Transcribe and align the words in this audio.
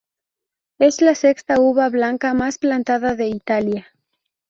Es 0.79 0.99
la 0.99 1.13
sexta 1.13 1.59
uva 1.59 1.89
blanca 1.89 2.33
más 2.33 2.57
plantada 2.57 3.13
de 3.13 3.27
Italia. 3.27 3.85